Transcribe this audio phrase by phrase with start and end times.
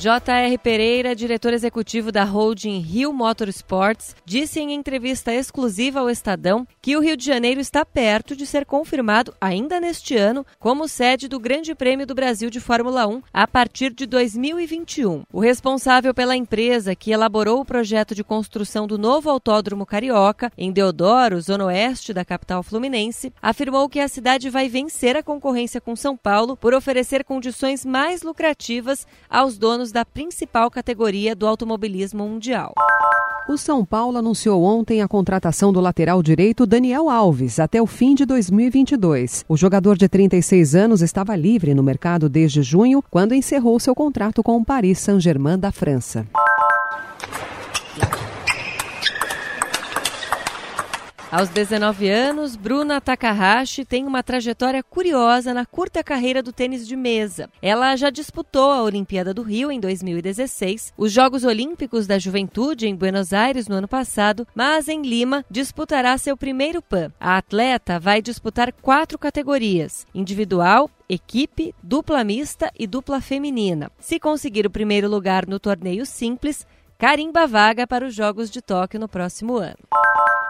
[0.00, 0.56] J.R.
[0.56, 7.00] Pereira, diretor executivo da holding Rio Motorsports, disse em entrevista exclusiva ao Estadão que o
[7.00, 11.74] Rio de Janeiro está perto de ser confirmado ainda neste ano como sede do Grande
[11.74, 15.24] Prêmio do Brasil de Fórmula 1 a partir de 2021.
[15.30, 20.72] O responsável pela empresa que elaborou o projeto de construção do novo Autódromo Carioca em
[20.72, 25.94] Deodoro, zona oeste da capital fluminense, afirmou que a cidade vai vencer a concorrência com
[25.94, 32.74] São Paulo por oferecer condições mais lucrativas aos donos da principal categoria do automobilismo mundial.
[33.48, 38.14] O São Paulo anunciou ontem a contratação do lateral direito Daniel Alves até o fim
[38.14, 39.44] de 2022.
[39.48, 44.42] O jogador de 36 anos estava livre no mercado desde junho, quando encerrou seu contrato
[44.42, 46.26] com o Paris Saint-Germain da França.
[51.32, 56.96] Aos 19 anos, Bruna Takahashi tem uma trajetória curiosa na curta carreira do tênis de
[56.96, 57.48] mesa.
[57.62, 62.96] Ela já disputou a Olimpíada do Rio em 2016, os Jogos Olímpicos da Juventude em
[62.96, 67.12] Buenos Aires no ano passado, mas em Lima disputará seu primeiro PAN.
[67.20, 73.88] A atleta vai disputar quatro categorias: individual, equipe, dupla mista e dupla feminina.
[74.00, 76.66] Se conseguir o primeiro lugar no torneio simples,
[76.98, 79.78] carimba vaga para os Jogos de Tóquio no próximo ano.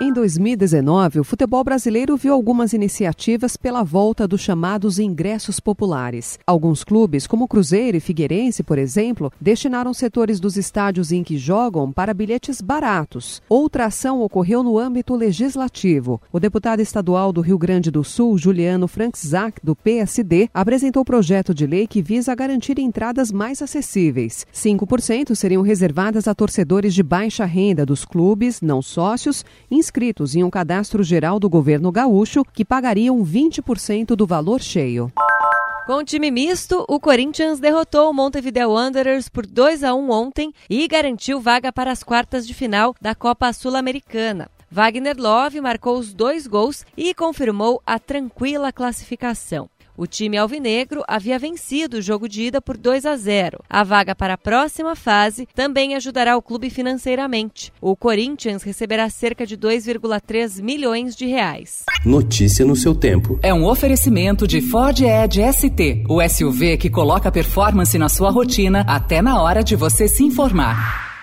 [0.00, 6.36] Em 2019, o futebol brasileiro viu algumas iniciativas pela volta dos chamados ingressos populares.
[6.44, 11.92] Alguns clubes, como Cruzeiro e Figueirense, por exemplo, destinaram setores dos estádios em que jogam
[11.92, 13.40] para bilhetes baratos.
[13.48, 16.20] Outra ação ocorreu no âmbito legislativo.
[16.32, 21.68] O deputado estadual do Rio Grande do Sul, Juliano Franczak, do PSD, apresentou projeto de
[21.68, 24.44] lei que visa garantir entradas mais acessíveis.
[24.52, 29.44] 5% seriam reservadas a torcedores de baixa renda dos clubes, não sócios,
[29.84, 35.12] inscritos em um cadastro geral do governo gaúcho que pagariam 20% do valor cheio.
[35.86, 40.88] Com time misto, o Corinthians derrotou o Montevideo Wanderers por 2 a 1 ontem e
[40.88, 44.48] garantiu vaga para as quartas de final da Copa Sul-Americana.
[44.70, 49.68] Wagner Love marcou os dois gols e confirmou a tranquila classificação.
[49.96, 53.60] O time alvinegro havia vencido o jogo de ida por 2 a 0.
[53.70, 57.72] A vaga para a próxima fase também ajudará o clube financeiramente.
[57.80, 61.84] O Corinthians receberá cerca de 2,3 milhões de reais.
[62.04, 63.38] Notícia no seu tempo.
[63.40, 68.84] É um oferecimento de Ford Edge ST, o SUV que coloca performance na sua rotina
[68.88, 71.13] até na hora de você se informar.